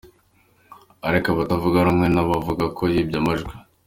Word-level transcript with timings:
Ariko 1.07 1.27
abatavuga 1.31 1.85
rumwe 1.87 2.07
nawe 2.09 2.27
bavuga 2.33 2.65
ko 2.77 2.83
yibye 2.93 3.17
amajwi. 3.21 3.53